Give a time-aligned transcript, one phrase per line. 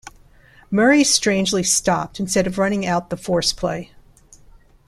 [0.71, 3.91] Murray strangely stopped instead of running out the force play.